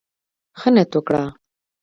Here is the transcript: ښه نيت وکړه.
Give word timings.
ښه 0.59 0.69
نيت 0.75 0.91
وکړه. 0.97 1.23